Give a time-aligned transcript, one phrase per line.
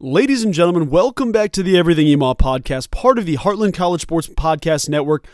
[0.00, 4.02] Ladies and gentlemen, welcome back to the Everything EMAW podcast, part of the Heartland College
[4.02, 5.26] Sports Podcast Network.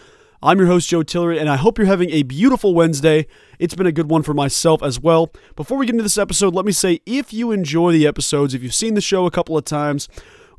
[0.42, 3.26] I'm your host, Joe Tillery, and I hope you're having a beautiful Wednesday.
[3.58, 5.30] It's been a good one for myself as well.
[5.54, 8.62] Before we get into this episode, let me say if you enjoy the episodes, if
[8.62, 10.08] you've seen the show a couple of times,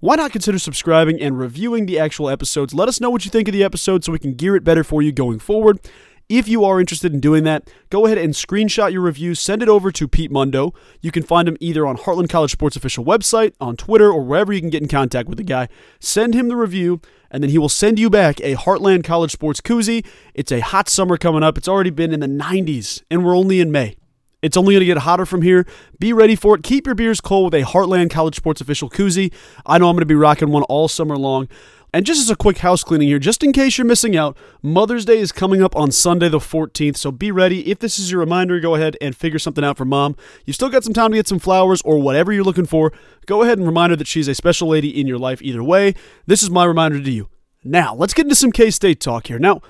[0.02, 2.76] why not consider subscribing and reviewing the actual episodes?
[2.76, 4.84] Let us know what you think of the episode so we can gear it better
[4.84, 5.80] for you going forward.
[6.28, 9.70] If you are interested in doing that, go ahead and screenshot your review, send it
[9.70, 10.74] over to Pete Mundo.
[11.00, 14.52] You can find him either on Heartland College Sports official website, on Twitter, or wherever
[14.52, 15.68] you can get in contact with the guy.
[16.00, 19.62] Send him the review, and then he will send you back a Heartland College Sports
[19.62, 20.04] koozie.
[20.34, 21.60] It's a hot summer coming up.
[21.60, 23.96] It's already been in the 90s, and we're only in May.
[24.42, 25.66] It's only going to get hotter from here.
[26.00, 26.64] Be ready for it.
[26.64, 29.34] Keep your beers cold with a Heartland College Sports official koozie.
[29.66, 31.48] I know I'm going to be rocking one all summer long.
[31.96, 35.06] And just as a quick house cleaning here, just in case you're missing out, Mother's
[35.06, 37.72] Day is coming up on Sunday the 14th, so be ready.
[37.72, 40.18] If this is your reminder, go ahead and figure something out for mom.
[40.44, 42.92] You've still got some time to get some flowers or whatever you're looking for.
[43.28, 45.96] Go ahead and remind her that she's a special lady in your life either way.
[46.26, 47.30] This is my reminder to you.
[47.64, 49.40] Now, let's get into some K State talk here.
[49.40, 49.62] Now,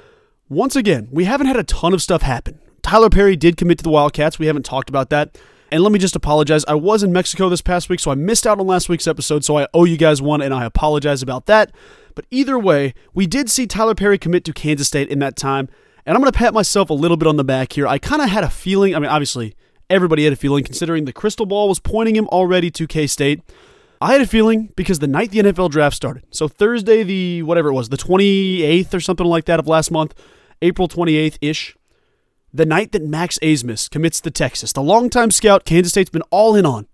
[0.50, 2.60] once again, we haven't had a ton of stuff happen.
[2.82, 4.40] Tylor Perry did commit to the Wildcats.
[4.40, 5.38] We haven't talked about that.
[5.72, 6.64] And let me just apologize.
[6.68, 9.44] I was in Mexico this past week, so I missed out on last week's episode,
[9.44, 11.72] so I owe you guys one, and I apologize about that.
[12.16, 15.70] But either way, we did see Tylor Perry commit to Kansas State in that time.
[16.06, 17.88] And I'm going to pat myself a little bit on the back here.
[17.88, 19.56] I kind of had a feeling, I mean, obviously,
[19.90, 23.42] everybody had a feeling considering the crystal ball was pointing him already to K State.
[24.02, 27.70] I had a feeling because the night the NFL draft started, so Thursday, the whatever
[27.70, 30.14] it was, the 28th or something like that of last month,
[30.62, 31.78] April 28th ish,
[32.54, 36.56] the night that Max Abmas commits to Texas, the longtime scout Kansas State's been all
[36.56, 36.88] in on,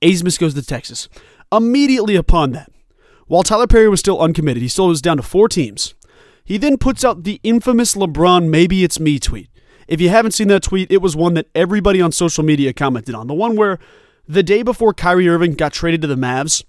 [0.00, 1.08] Abmas goes to Texas.
[1.52, 2.70] Immediately upon that,
[3.26, 5.94] while Tylor Perry was still uncommitted, he still was down to four teams.
[6.44, 9.48] He then puts out the infamous LeBron maybe it's me tweet.
[9.88, 13.14] If you haven't seen that tweet, it was one that everybody on social media commented
[13.14, 13.26] on.
[13.26, 13.78] The one where
[14.26, 16.64] the day before Kyrie Irving got traded to the Mavs,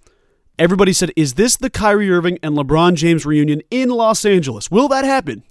[0.60, 4.70] everybody said, Is this the Kyrie Irving and LeBron James reunion in Los Angeles?
[4.70, 5.44] Will that happen?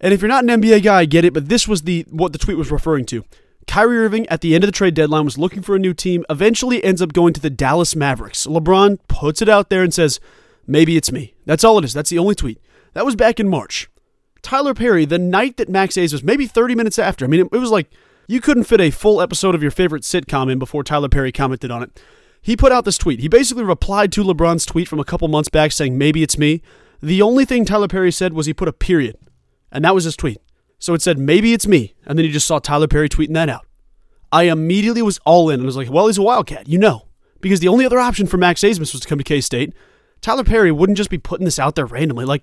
[0.00, 2.32] And if you're not an NBA guy, I get it, but this was the what
[2.32, 3.24] the tweet was referring to.
[3.66, 6.24] Kyrie Irving, at the end of the trade deadline, was looking for a new team,
[6.28, 8.46] eventually ends up going to the Dallas Mavericks.
[8.46, 10.20] LeBron puts it out there and says,
[10.66, 11.34] Maybe it's me.
[11.44, 11.92] That's all it is.
[11.92, 12.60] That's the only tweet.
[12.92, 13.88] That was back in March.
[14.42, 17.24] Tylor Perry, the night that Max Hayes was maybe 30 minutes after.
[17.24, 17.90] I mean, it, it was like
[18.28, 21.70] you couldn't fit a full episode of your favorite sitcom in before Tylor Perry commented
[21.70, 22.00] on it.
[22.40, 23.20] He put out this tweet.
[23.20, 26.62] He basically replied to LeBron's tweet from a couple months back saying, Maybe it's me.
[27.00, 29.16] The only thing Tylor Perry said was he put a period,
[29.70, 30.38] and that was his tweet.
[30.82, 31.94] So it said, Maybe it's me.
[32.06, 33.66] And then you just saw Tylor Perry tweeting that out.
[34.32, 37.06] I immediately was all in and was like, well, he's a Wildcat, you know.
[37.40, 39.74] Because the only other option for Max Abmas was to come to K State.
[40.20, 42.24] Tylor Perry wouldn't just be putting this out there randomly.
[42.24, 42.42] Like,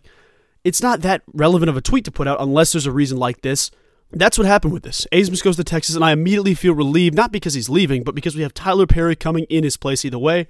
[0.63, 3.41] it's not that relevant of a tweet to put out unless there's a reason like
[3.41, 3.71] this.
[4.09, 5.05] That's what happened with this.
[5.11, 8.37] Abmas goes to Texas, and I immediately feel relieved, not because he's leaving, but because
[8.37, 10.47] we have Tylor Perry coming in his place either way.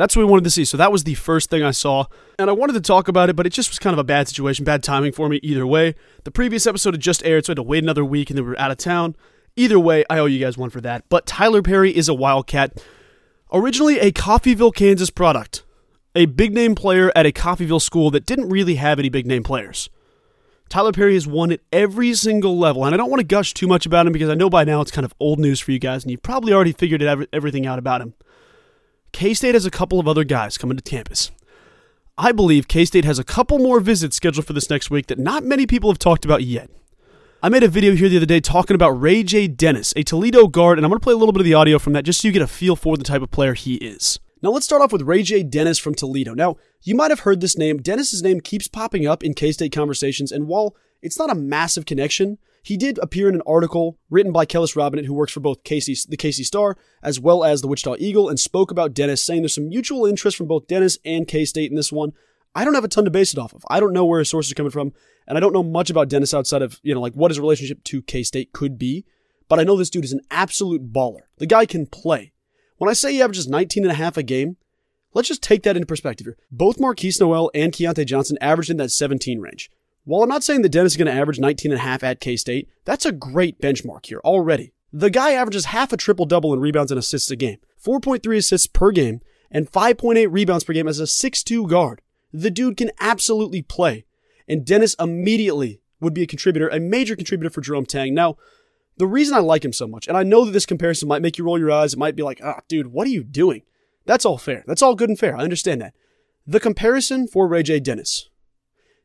[0.00, 0.64] That's what we wanted to see.
[0.64, 2.06] So that was the first thing I saw.
[2.38, 4.28] And I wanted to talk about it, but it just was kind of a bad
[4.28, 5.94] situation, bad timing for me either way.
[6.24, 8.46] The previous episode had just aired, so I had to wait another week, and then
[8.46, 9.14] we were out of town.
[9.56, 11.04] Either way, I owe you guys one for that.
[11.10, 12.82] But Tylor Perry is a Wildcat.
[13.52, 15.64] Originally a Coffeyville, Kansas product.
[16.14, 19.42] A big name player at a Coffeyville school that didn't really have any big name
[19.42, 19.90] players.
[20.70, 23.66] Tylor Perry has won at every single level, and I don't want to gush too
[23.66, 25.78] much about him because I know by now it's kind of old news for you
[25.78, 27.02] guys, and you've probably already figured
[27.34, 28.14] everything out about him.
[29.12, 31.30] K State has a couple of other guys coming to campus.
[32.16, 35.18] I believe K State has a couple more visits scheduled for this next week that
[35.18, 36.70] not many people have talked about yet.
[37.42, 39.48] I made a video here the other day talking about Ray J.
[39.48, 41.78] Dennis, a Toledo guard, and I'm going to play a little bit of the audio
[41.78, 44.20] from that just so you get a feel for the type of player he is.
[44.42, 45.42] Now let's start off with Ray J.
[45.42, 46.34] Dennis from Toledo.
[46.34, 47.78] Now, you might have heard this name.
[47.78, 52.38] Dennis's name keeps popping up in K-State conversations, and while it's not a massive connection,
[52.62, 55.96] he did appear in an article written by Kellis Robinett, who works for both Casey,
[56.08, 59.54] the KC Star as well as the Wichita Eagle, and spoke about Dennis, saying there's
[59.54, 62.12] some mutual interest from both Dennis and K-State in this one.
[62.54, 63.64] I don't have a ton to base it off of.
[63.70, 64.92] I don't know where his sources are coming from,
[65.26, 67.82] and I don't know much about Dennis outside of, you know, like what his relationship
[67.84, 69.04] to K State could be.
[69.48, 71.22] But I know this dude is an absolute baller.
[71.38, 72.32] The guy can play.
[72.76, 74.56] When I say he averages 19 and a half a game,
[75.12, 76.36] let's just take that into perspective here.
[76.50, 79.70] Both Markquis Nowell and Keyontae Johnson averaged in that 17 range.
[80.04, 82.20] While I'm not saying that Dennis is going to average 19 and a half at
[82.20, 84.72] K State, that's a great benchmark here already.
[84.92, 88.66] The guy averages half a triple double in rebounds and assists a game, 4.3 assists
[88.66, 89.20] per game,
[89.50, 92.02] and 5.8 rebounds per game as a 6'2 guard.
[92.32, 94.04] The dude can absolutely play.
[94.48, 98.14] And Dennis immediately would be a contributor, a major contributor for Jerome Tang.
[98.14, 98.36] Now,
[98.96, 101.38] the reason I like him so much, and I know that this comparison might make
[101.38, 103.62] you roll your eyes, it might be like, ah, dude, what are you doing?
[104.06, 104.64] That's all fair.
[104.66, 105.36] That's all good and fair.
[105.36, 105.94] I understand that.
[106.46, 107.80] The comparison for Ray J.
[107.80, 108.28] Dennis,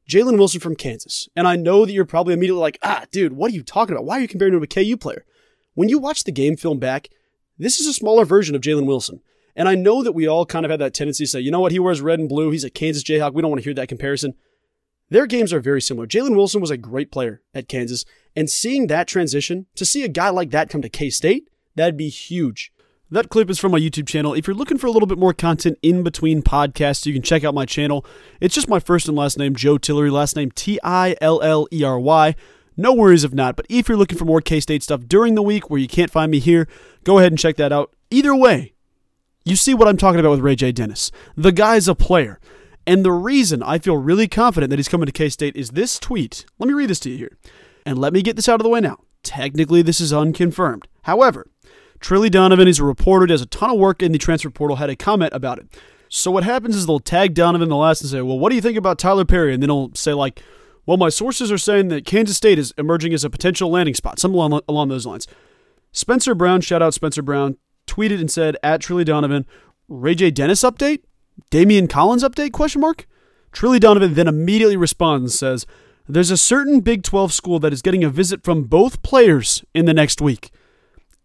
[0.10, 1.28] Jalen Wilson from Kansas.
[1.36, 4.06] And I know that you're probably immediately like, ah, dude, what are you talking about?
[4.06, 5.26] Why are you comparing him to a KU player?
[5.74, 7.10] When you watch the game film back,
[7.58, 9.22] this is a smaller version of Jalen Wilson.
[9.56, 11.60] And I know that we all kind of have that tendency to say, you know
[11.62, 12.52] what, he wears red and blue.
[12.52, 13.34] He's a Kansas Jayhawk.
[13.34, 14.34] We don't want to hear that comparison.
[15.10, 16.08] Their games are very similar.
[16.08, 18.06] Jalen Wilson was a great player at Kansas.
[18.36, 21.98] And seeing that transition, to see a guy like that come to K State, that'd
[21.98, 22.72] be huge.
[23.12, 24.34] That clip is from my YouTube channel.
[24.34, 27.44] If you're looking for a little bit more content in between podcasts, you can check
[27.44, 28.04] out my channel.
[28.42, 31.68] It's just my first and last name, Joe Tillery, last name T I L L
[31.72, 32.36] E R Y.
[32.76, 35.44] No worries if not, but if you're looking for more K State stuff during the
[35.44, 36.68] week where you can't find me here,
[37.04, 37.94] go ahead and check that out.
[38.10, 38.74] Either way,
[39.44, 40.72] you see what I'm talking about with Ray J.
[40.72, 41.12] Dennis.
[41.36, 42.40] The guy's a player.
[42.88, 46.00] And the reason I feel really confident that he's coming to K State is this
[46.00, 46.46] tweet.
[46.58, 47.38] Let me read this to you here.
[47.86, 48.98] And let me get this out of the way now.
[49.22, 50.88] Technically, this is unconfirmed.
[51.04, 51.46] However,
[52.00, 54.90] Trilly Donovan is a reporter, does a ton of work in the transfer portal, had
[54.90, 55.68] a comment about it.
[56.10, 58.62] So what happens is they'll tag Donovan the last and say, well, what do you
[58.62, 59.54] think about Tylor Perry?
[59.54, 60.42] And then he'll say, like,
[60.86, 64.20] well, my sources are saying that Kansas State is emerging as a potential landing spot,
[64.20, 65.28] something along, along those lines.
[65.92, 67.58] Spencer Brown, shout out Spencer Brown,
[67.88, 69.46] tweeted and said, at Trilly Donovan,
[69.88, 70.30] Ray J.
[70.32, 71.02] Dennis update?
[71.52, 72.52] Daimion Collins update?
[72.52, 73.08] Question mark.
[73.52, 75.66] Trilly Donovan then immediately responds and says,
[76.08, 79.86] there's a certain Big 12 school that is getting a visit from both players in
[79.86, 80.52] the next week.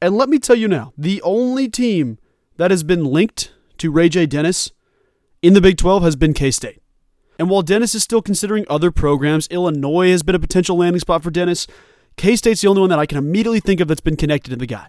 [0.02, 2.18] And let me tell you now, the only team
[2.56, 4.26] that has been linked to Ray J.
[4.26, 4.70] Dennis
[5.42, 6.80] in the Big 12 has been K State.
[7.38, 11.22] And while Dennis is still considering other programs, Illinois has been a potential landing spot
[11.22, 11.66] for Dennis.
[12.16, 14.56] K State's the only one that I can immediately think of that's been connected to
[14.56, 14.88] the guy.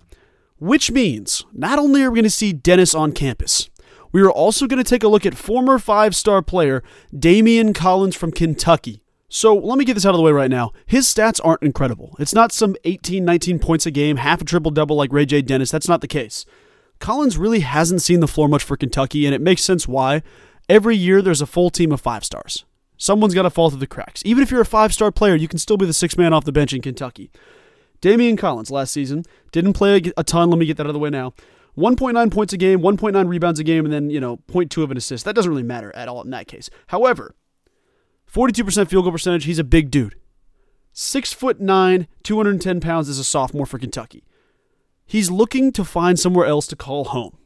[0.59, 3.69] Which means not only are we going to see Dennis on campus,
[4.11, 8.15] we are also going to take a look at former five star player Daimion Collins
[8.15, 9.01] from Kentucky.
[9.33, 10.73] So let me get this out of the way right now.
[10.85, 12.17] His stats aren't incredible.
[12.19, 15.41] It's not some 18, 19 points a game, half a triple double like Ray J.
[15.41, 15.71] Dennis.
[15.71, 16.45] That's not the case.
[16.99, 20.21] Collins really hasn't seen the floor much for Kentucky, and it makes sense why.
[20.67, 22.65] Every year there's a full team of five stars.
[22.97, 24.21] Someone's got to fall through the cracks.
[24.25, 26.43] Even if you're a five star player, you can still be the sixth man off
[26.43, 27.31] the bench in Kentucky.
[28.01, 29.23] Daimion Collins last season
[29.53, 30.49] didn't play a ton.
[30.49, 31.33] Let me get that out of the way now.
[31.77, 34.97] 1.9 points a game, 1.9 rebounds a game, and then, you know, 0.2 of an
[34.97, 35.23] assist.
[35.23, 36.69] That doesn't really matter at all in that case.
[36.87, 37.33] However,
[38.33, 39.43] 42% field goal percentage.
[39.43, 40.15] He's a big dude.
[40.93, 44.23] Six foot nine, 210 pounds as a sophomore for Kentucky.
[45.05, 47.37] He's looking to find somewhere else to call home.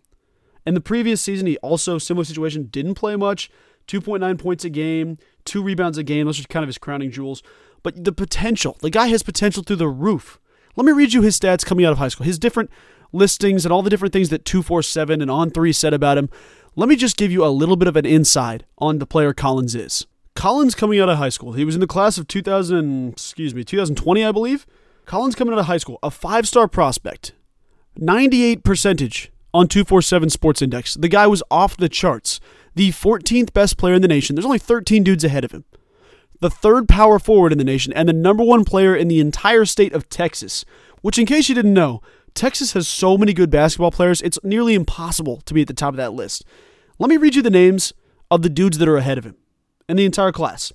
[0.66, 3.50] In the previous season, he also, similar situation, didn't play much.
[3.88, 6.26] 2.9 points a game, two rebounds a game.
[6.26, 7.44] Those are kind of his crowning jewels.
[7.84, 10.40] But the potential, the guy has potential through the roof.
[10.76, 12.72] Let me read you his stats coming out of high school, his different
[13.12, 16.30] listings and all the different things that 247 and On 3 said about him.
[16.76, 19.76] Let me just give you a little bit of an inside on the player Collins
[19.76, 20.08] is.
[20.36, 21.54] Collins coming out of high school.
[21.54, 24.68] He was in the class of 2000, excuse me, 2020, I believe.
[25.06, 27.34] Collins coming out of high school, a five-star prospect.
[27.98, 30.96] 98 percentage on 247 Sports Index.
[30.96, 32.42] The guy was off the charts.
[32.76, 34.36] The 14th best player in the nation.
[34.36, 35.64] There's only 13 dudes ahead of him.
[36.42, 39.64] The third power forward in the nation and the number one player in the entire
[39.64, 40.66] state of Texas.
[41.02, 42.02] Which, in case you didn't know,
[42.34, 45.94] Texas has so many good basketball players, it's nearly impossible to be at the top
[45.94, 46.44] of that list.
[47.00, 47.94] Let me read you the names
[48.30, 49.38] of the dudes that are ahead of him
[49.88, 50.74] in the entire class.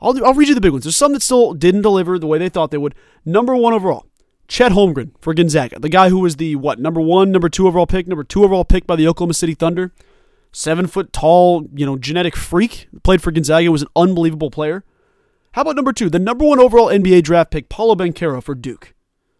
[0.00, 0.84] I'll, I'll read you the big ones.
[0.84, 2.94] There's some that still didn't deliver the way they thought they would.
[3.24, 4.06] Number one overall,
[4.48, 7.86] Chet Holmgren for Gonzaga, the guy who was the what number one, number two overall
[7.86, 9.92] pick, number two overall pick by the Oklahoma City Thunder,
[10.52, 14.84] seven foot tall, you know, genetic freak, played for Gonzaga, was an unbelievable player.
[15.52, 18.94] How about number two, the number one overall NBA draft pick, Paolo Banchero for Duke,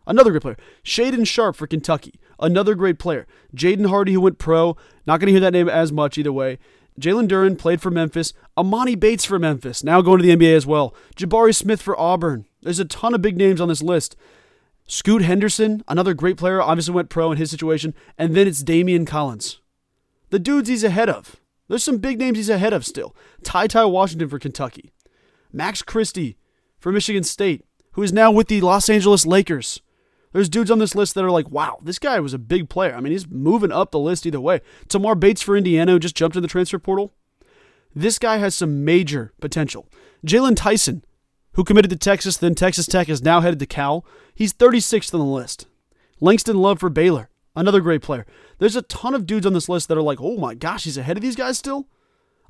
[0.06, 0.56] another great player.
[0.84, 3.26] Shaedon Sharpe for Kentucky, another great player.
[3.56, 4.76] Jaden Hardy who went pro,
[5.06, 6.58] not going to hear that name as much either way.
[7.00, 8.32] Jalen Duren played for Memphis.
[8.56, 10.94] Emoni Bates for Memphis, now going to the NBA as well.
[11.16, 12.46] Jabari Smith for Auburn.
[12.62, 14.16] There's a ton of big names on this list.
[14.86, 17.94] Scoot Henderson, another great player, obviously went pro in his situation.
[18.18, 19.60] And then it's Daimion Collins.
[20.30, 21.36] The dudes he's ahead of.
[21.68, 23.14] There's some big names he's ahead of still.
[23.44, 24.90] Ty Ty Washington for Kentucky.
[25.52, 26.36] Max Christie
[26.78, 29.80] for Michigan State, who is now with the Los Angeles Lakers.
[30.32, 32.94] There's dudes on this list that are like, wow, this guy was a big player.
[32.94, 34.60] I mean, he's moving up the list either way.
[34.88, 37.12] Tamar Bates for Indiana, just jumped in the transfer portal.
[37.94, 39.88] This guy has some major potential.
[40.24, 41.04] Jaylon Tyson,
[41.54, 44.04] who committed to Texas, then Texas Tech is now headed to Cal.
[44.32, 45.66] He's 36th on the list.
[46.20, 48.26] Langston Love for Baylor, another great player.
[48.58, 50.98] There's a ton of dudes on this list that are like, oh my gosh, he's
[50.98, 51.88] ahead of these guys still.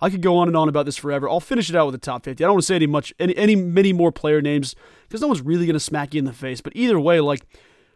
[0.01, 1.29] I could go on and on about this forever.
[1.29, 2.43] I'll finish it out with the top 50.
[2.43, 4.75] I don't want to say any much any, any many more player names
[5.07, 6.61] because no one's really going to smack you in the face.
[6.61, 7.47] But either way, like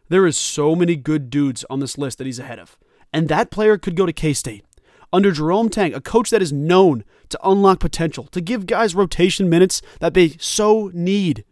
[0.08, 2.76] there is so many good dudes on this list that he's ahead of.
[3.12, 4.64] And that player could go to K State.
[5.12, 9.48] Under Jerome Tang, a coach that is known to unlock potential, to give guys rotation
[9.48, 11.44] minutes that they so need.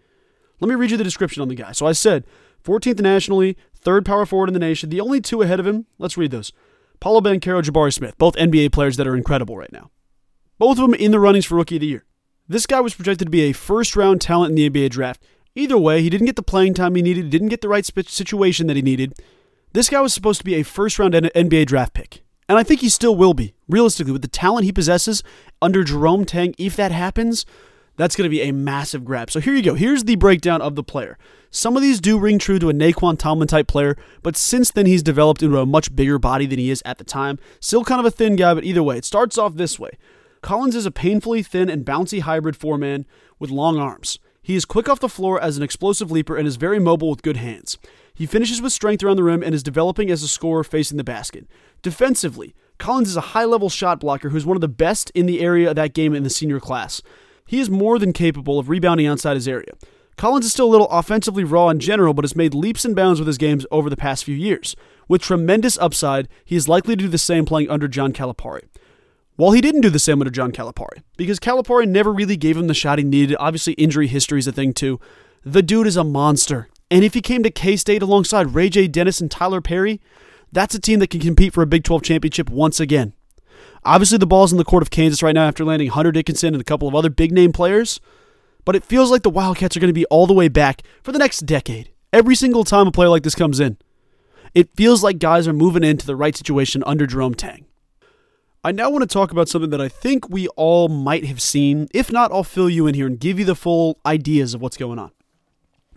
[0.60, 1.72] Let me read you the description on the guy.
[1.72, 2.24] So I said
[2.64, 4.90] 14th nationally, third power forward in the nation.
[4.90, 6.52] The only two ahead of him, let's read those.
[7.00, 9.90] Paolo Banchero, Jabari Smith, both NBA players that are incredible right now.
[10.58, 12.04] Both of them in the runnings for Rookie of the Year.
[12.48, 15.22] This guy was projected to be a first round talent in the NBA draft.
[15.54, 18.66] Either way, he didn't get the playing time he needed, didn't get the right situation
[18.66, 19.14] that he needed.
[19.72, 22.22] This guy was supposed to be a first round NBA draft pick.
[22.48, 23.54] And I think he still will be.
[23.68, 25.22] Realistically, with the talent he possesses
[25.60, 27.46] under Jerome Tang, if that happens,
[27.96, 29.30] that's going to be a massive grab.
[29.30, 29.74] So here you go.
[29.74, 31.18] Here's the breakdown of the player.
[31.50, 34.86] Some of these do ring true to a Nae'Qwan Tomlin type player, but since then
[34.86, 37.38] he's developed into a much bigger body than he is at the time.
[37.60, 39.98] Still kind of a thin guy, but either way, it starts off this way.
[40.40, 43.06] Collins is a painfully thin and bouncy hybrid four man
[43.38, 44.18] with long arms.
[44.44, 47.22] He is quick off the floor as an explosive leaper and is very mobile with
[47.22, 47.78] good hands.
[48.12, 51.04] He finishes with strength around the rim and is developing as a scorer facing the
[51.04, 51.46] basket.
[51.80, 55.40] Defensively, Collins is a high level shot blocker who's one of the best in the
[55.40, 57.00] area of that game in the senior class.
[57.46, 59.74] He is more than capable of rebounding outside his area.
[60.16, 63.20] Collins is still a little offensively raw in general, but has made leaps and bounds
[63.20, 64.74] with his games over the past few years.
[65.08, 68.62] With tremendous upside, he is likely to do the same playing under John Calipari.
[69.42, 72.68] While he didn't do the same under John Calipari, because Calipari never really gave him
[72.68, 75.00] the shot he needed, obviously injury history is a thing too,
[75.44, 76.68] the dude is a monster.
[76.92, 78.86] And if he came to K State alongside Ray J.
[78.86, 80.00] Dennis and Tylor Perry,
[80.52, 83.14] that's a team that can compete for a Big 12 championship once again.
[83.84, 86.60] Obviously, the ball's in the court of Kansas right now after landing Hunter Dickinson and
[86.60, 87.98] a couple of other big name players,
[88.64, 91.10] but it feels like the Wildcats are going to be all the way back for
[91.10, 91.90] the next decade.
[92.12, 93.76] Every single time a player like this comes in,
[94.54, 97.66] it feels like guys are moving into the right situation under Jerome Tang.
[98.64, 101.88] I now want to talk about something that I think we all might have seen.
[101.92, 104.76] If not, I'll fill you in here and give you the full ideas of what's
[104.76, 105.10] going on.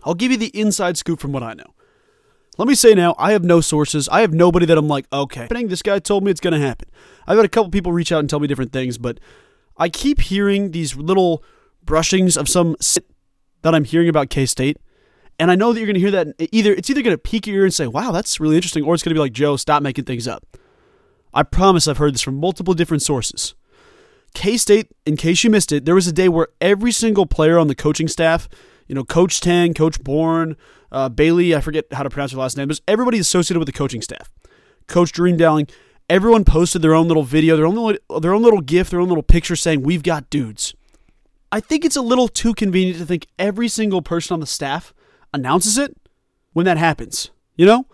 [0.02, 1.74] I'll give you the inside scoop from what I know.
[2.58, 4.08] Let me say now, I have no sources.
[4.08, 6.88] I have nobody that I'm like, okay, this guy told me it's going to happen.
[7.26, 9.20] I've had a couple people reach out and tell me different things, but
[9.76, 11.44] I keep hearing these little
[11.84, 12.74] brushings of some
[13.62, 14.78] that I'm hearing about K State.
[15.38, 17.46] And I know that you're going to hear that either it's either going to pique
[17.46, 19.56] your ear and say, wow, that's really interesting, or it's going to be like, Joe,
[19.56, 20.56] stop making things up.
[21.36, 23.54] I promise I've heard this from multiple different sources.
[24.32, 27.58] K State, in case you missed it, there was a day where every single player
[27.58, 28.48] on the coaching staff,
[28.86, 30.56] you know, Coach Tang, Coach Bourne,
[30.90, 33.72] uh, Bailey, I forget how to pronounce her last name, but everybody associated with the
[33.72, 34.32] coaching staff.
[34.86, 35.68] Coach Jareem Dowling,
[36.08, 39.08] everyone posted their own little video, their own little, their own little gift, their own
[39.08, 40.74] little picture saying, We've got dudes.
[41.52, 44.94] I think it's a little too convenient to think every single person on the staff
[45.34, 45.94] announces it
[46.54, 47.30] when that happens.
[47.56, 47.86] You know?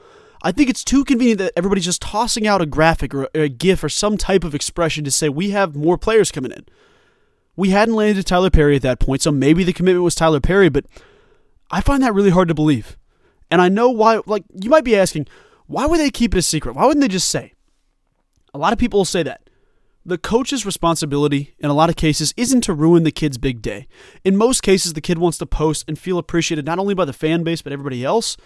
[0.44, 3.84] I think it's too convenient that everybody's just tossing out a graphic or a GIF
[3.84, 6.66] or some type of expression to say we have more players coming in.
[7.54, 10.68] We hadn't landed Tylor Perry at that point, so maybe the commitment was Tylor Perry,
[10.68, 10.84] but
[11.70, 12.96] I find that really hard to believe.
[13.50, 15.28] And I know why, like, you might be asking,
[15.66, 16.74] why would they keep it a secret?
[16.74, 17.52] Why wouldn't they just say?
[18.52, 19.48] A lot of people will say that.
[20.04, 23.86] The coach's responsibility, in a lot of cases, isn't to ruin the kid's big day.
[24.24, 27.12] In most cases, the kid wants to post and feel appreciated not only by the
[27.12, 28.36] fan base, but everybody else.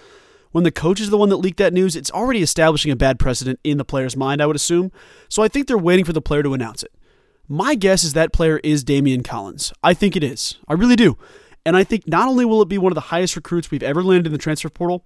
[0.57, 3.19] When the coach is the one that leaked that news, it's already establishing a bad
[3.19, 4.91] precedent in the player's mind, I would assume.
[5.29, 6.91] So I think they're waiting for the player to announce it.
[7.47, 9.75] My guess is that player is Daimion Collins.
[9.83, 10.57] I think it is.
[10.67, 11.19] I really do.
[11.67, 14.03] And I think not only will it be one of the highest recruits we've ever
[14.03, 15.05] landed in the transfer portal,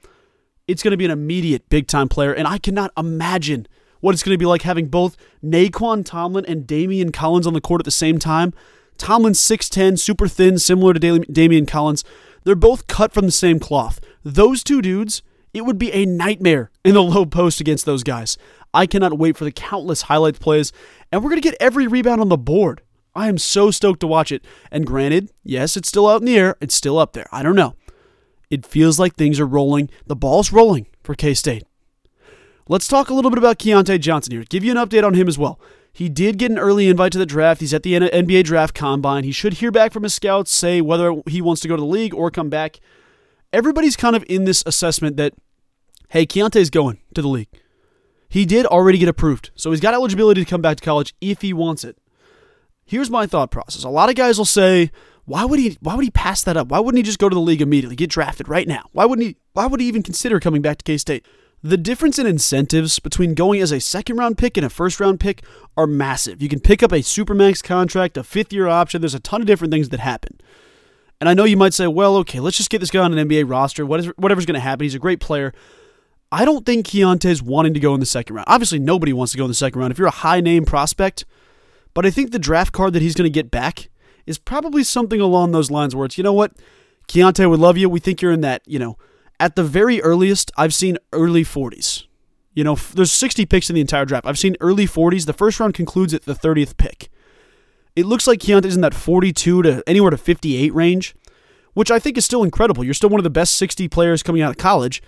[0.69, 2.33] it's going to be an immediate big time player.
[2.33, 3.67] And I cannot imagine
[3.99, 7.61] what it's going to be like having both Nae'Qwan Tomlin and Daimion Collins on the
[7.61, 8.55] court at the same time.
[8.99, 12.05] Tomlin's 6'10, super thin, similar to Daimion Collins.
[12.45, 13.99] They're both cut from the same cloth.
[14.23, 18.39] Those two dudes it would be a nightmare in the low post against those guys.
[18.73, 20.73] I cannot wait for the countless highlight plays,
[21.11, 22.83] and we're going to get every rebound on the board.
[23.15, 24.45] I am so stoked to watch it.
[24.71, 27.27] And granted, yes, it's still out in the air, it's still up there.
[27.33, 27.75] I don't know.
[28.51, 29.91] It feels like things are rolling.
[30.07, 31.65] The ball's rolling for K State.
[32.69, 34.45] Let's talk a little bit about Keyontae Johnson here.
[34.49, 35.61] Give you an update on him as well.
[35.93, 37.61] He did get an early invite to the draft.
[37.61, 39.25] He's at the NBA draft combine.
[39.25, 41.87] He should hear back from his scouts, say whether he wants to go to the
[41.87, 42.79] league or come back
[43.53, 45.35] everybody's kind of in this assessment that,
[46.09, 47.49] hey, Keyontae's going to the league.
[48.29, 51.43] He did already get approved, so he's got eligibility to come back to college if
[51.43, 51.99] he wants it.
[52.85, 53.85] Here's my thought process.
[53.85, 54.91] A lot of guys will say,
[55.25, 56.69] why would he why would he pass that up?
[56.69, 58.85] Why wouldn't he just go to the league immediately, get drafted right now?
[58.93, 61.25] Why wouldn't he why would he even consider coming back to K-State?
[61.63, 65.21] The difference in incentives between going as a second round pick and a first round
[65.21, 65.45] pick
[65.77, 66.41] are massive.
[66.43, 69.03] You can pick up a supermax contract, a fifth year option.
[69.03, 70.41] There's a ton of different things that happen.
[71.21, 73.29] And I know you might say, well, okay, let's just get this guy on an
[73.29, 73.85] NBA roster.
[73.85, 74.85] What is, whatever's going to happen.
[74.85, 75.53] He's a great player.
[76.33, 78.47] I don't think Keyontae's wanting to go in the second round.
[78.49, 81.25] Obviously, nobody wants to go in the second round if you're a high name prospect.
[81.93, 83.91] But I think the draft card that he's going to get back
[84.27, 86.53] is probably something along those lines where it's, you know what,
[87.09, 87.89] Keyontae would love you.
[87.89, 88.97] We think you're in that, you know,
[89.41, 92.05] at the very earliest, I've seen early 40s.
[92.55, 94.27] You know, there's 60 picks in the entire draft.
[94.27, 95.27] I've seen early 40s.
[95.27, 97.11] The first round concludes at the 30th pick.
[97.97, 101.15] It looks like Keyontae's in that 42 to anywhere to 58 range,
[101.75, 102.85] which I think is still incredible.
[102.85, 105.03] You're still one of the best 60 players coming out of college.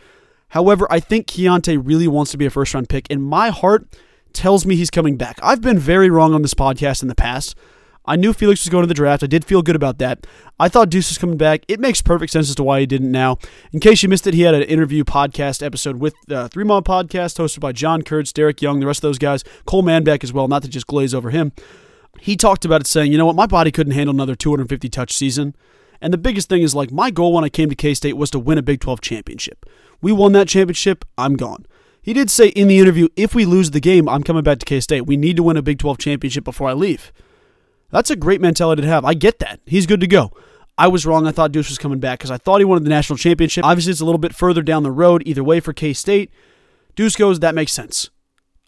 [0.48, 3.86] However, I think Keyontae really wants to be a first round pick, and my heart
[4.32, 5.38] tells me he's coming back.
[5.42, 7.56] I've been very wrong on this podcast in the past.
[8.04, 9.22] I knew Felix was going to the draft.
[9.22, 10.26] I did feel good about that.
[10.58, 11.62] I thought Deuce was coming back.
[11.68, 13.38] It makes perfect sense as to why he didn't now.
[13.72, 16.84] In case you missed it, he had an interview podcast episode with uh, Three Mob
[16.84, 20.32] Podcast hosted by John Kurtz, Derek Young, the rest of those guys, Cole Manbeck as
[20.32, 21.52] well, not to just glaze over him.
[22.20, 25.12] He talked about it saying, you know what, my body couldn't handle another 250 touch
[25.12, 25.56] season.
[26.00, 28.30] And the biggest thing is like my goal when I came to K State was
[28.30, 29.66] to win a Big 12 championship.
[30.00, 31.66] We won that championship, I'm gone.
[32.02, 34.66] He did say in the interview, if we lose the game, I'm coming back to
[34.66, 35.06] K State.
[35.06, 37.12] We need to win a Big 12 championship before I leave.
[37.90, 39.04] That's a great mentality to have.
[39.04, 39.60] I get that.
[39.66, 40.32] He's good to go.
[40.76, 41.26] I was wrong.
[41.26, 43.64] I thought Deuce was coming back because I thought he wanted the national championship.
[43.64, 46.32] Obviously, it's a little bit further down the road either way for K State.
[46.96, 48.10] Deuce goes, that makes sense.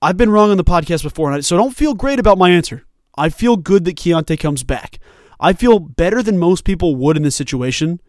[0.01, 2.84] I've been wrong on the podcast before, so don't feel great about my answer.
[3.17, 4.99] I feel good that Keyontae comes back.
[5.41, 8.01] I feel better than most people would in this situation.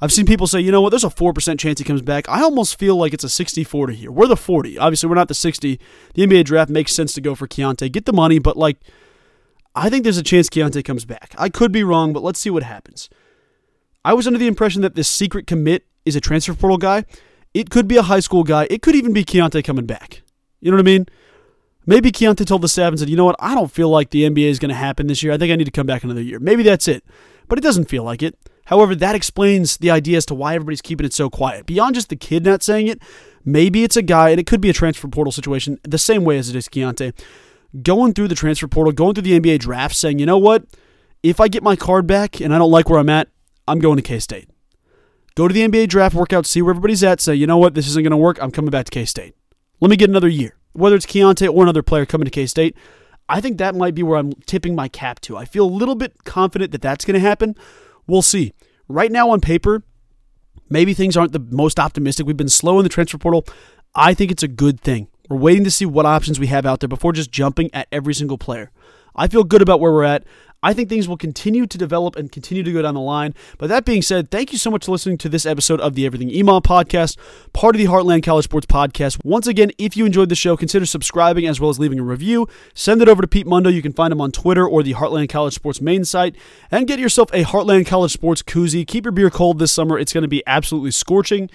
[0.00, 2.28] I've seen people say, you know what, there's a 4% chance he comes back.
[2.28, 4.12] I almost feel like it's a 60 40 here.
[4.12, 4.78] We're the 40.
[4.78, 5.80] Obviously, we're not the 60.
[6.14, 7.90] The NBA draft makes sense to go for Keyontae.
[7.90, 8.78] Get the money, but like,
[9.74, 11.34] I think there's a chance Keyontae comes back.
[11.36, 13.10] I could be wrong, but let's see what happens.
[14.04, 17.04] I was under the impression that this secret commit is a transfer portal guy.
[17.52, 18.66] It could be a high school guy.
[18.70, 20.22] It could even be Keyontae coming back.
[20.60, 21.06] You know what I mean?
[21.88, 24.28] Maybe Keyontae told the staff and said, you know what, I don't feel like the
[24.28, 25.32] NBA is going to happen this year.
[25.32, 26.38] I think I need to come back another year.
[26.38, 27.02] Maybe that's it.
[27.48, 28.38] But it doesn't feel like it.
[28.66, 31.64] However, that explains the idea as to why everybody's keeping it so quiet.
[31.64, 33.00] Beyond just the kid not saying it,
[33.42, 36.36] maybe it's a guy, and it could be a transfer portal situation the same way
[36.36, 37.18] as it is Keyontae,
[37.82, 40.64] going through the transfer portal, going through the NBA draft, saying, you know what,
[41.22, 43.28] if I get my card back and I don't like where I'm at,
[43.66, 44.50] I'm going to K State.
[45.36, 47.88] Go to the NBA draft workout, see where everybody's at, say, you know what, this
[47.88, 49.34] isn't going to work, I'm coming back to K State.
[49.80, 52.76] Let me get another year whether it's Keyontae or another player coming to K State,
[53.28, 55.36] I think that might be where I'm tipping my cap to.
[55.36, 57.54] I feel a little bit confident that that's going to happen.
[58.06, 58.54] We'll see.
[58.88, 59.82] Right now, on paper,
[60.70, 62.26] maybe things aren't the most optimistic.
[62.26, 63.44] We've been slow in the transfer portal.
[63.94, 65.08] I think it's a good thing.
[65.28, 68.14] We're waiting to see what options we have out there before just jumping at every
[68.14, 68.70] single player.
[69.14, 70.24] I feel good about where we're at.
[70.62, 73.34] I think things will continue to develop and continue to go down the line.
[73.58, 76.04] But that being said, thank you so much for listening to this episode of the
[76.04, 77.16] Everything EMAW podcast,
[77.52, 79.24] part of the Heartland College Sports Podcast.
[79.24, 82.48] Once again, if you enjoyed the show, consider subscribing as well as leaving a review.
[82.74, 83.70] Send it over to Pete Mundo.
[83.70, 86.34] You can find him on Twitter or the Heartland College Sports main site.
[86.72, 88.84] And get yourself a Heartland College Sports koozie.
[88.86, 89.96] Keep your beer cold this summer.
[89.96, 91.50] It's going to be absolutely scorching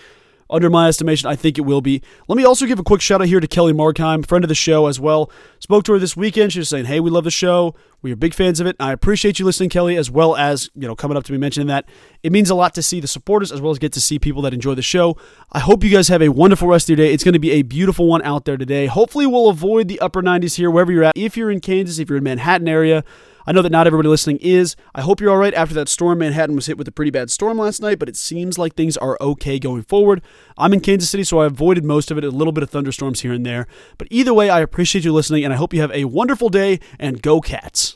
[0.49, 2.01] under my estimation, I think it will be.
[2.27, 4.55] Let me also give a quick shout out here to Kelly Markheim, friend of the
[4.55, 5.31] show as well.
[5.59, 6.53] Spoke to her this weekend.
[6.53, 7.75] She was saying, "Hey, we love the show.
[8.01, 8.75] We are big fans of it.
[8.79, 11.67] I appreciate you listening, Kelly, as well as you know coming up to me mentioning
[11.67, 11.85] that.
[12.21, 14.41] It means a lot to see the supporters as well as get to see people
[14.43, 15.17] that enjoy the show.
[15.51, 17.13] I hope you guys have a wonderful rest of your day.
[17.13, 18.87] It's going to be a beautiful one out there today.
[18.87, 21.13] Hopefully, we'll avoid the upper 90s here wherever you're at.
[21.15, 23.03] If you're in Kansas, if you're in Manhattan area."
[23.45, 24.75] I know that not everybody listening is.
[24.95, 26.19] I hope you're all right after that storm.
[26.19, 28.97] Manhattan was hit with a pretty bad storm last night, but it seems like things
[28.97, 30.21] are okay going forward.
[30.57, 33.21] I'm in Kansas City, so I avoided most of it, a little bit of thunderstorms
[33.21, 33.67] here and there.
[33.97, 36.79] But either way, I appreciate you listening, and I hope you have a wonderful day,
[36.99, 37.95] and go Cats.